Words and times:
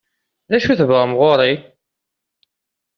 D 0.49 0.51
acu 0.57 0.69
i 0.69 0.75
tebɣam 0.79 1.11
ɣur-i? 1.19 1.53